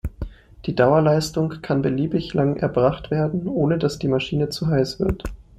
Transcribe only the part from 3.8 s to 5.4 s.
die Maschine zu heiß wird.